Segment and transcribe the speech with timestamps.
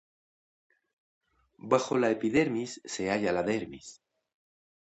[1.73, 3.93] Bajo la epidermis se halla la dermis.